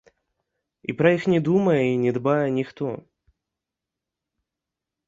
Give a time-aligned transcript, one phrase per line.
[0.93, 2.87] І пра іх не думае і не дбае ніхто.